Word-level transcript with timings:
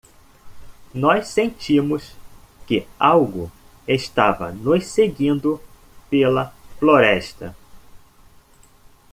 Nós 0.95 1.27
sentimos 1.27 2.15
que 2.65 2.87
algo 2.99 3.51
estava 3.87 4.51
nos 4.51 4.87
seguindo 4.87 5.61
pela 6.09 6.51
floresta. 6.79 7.55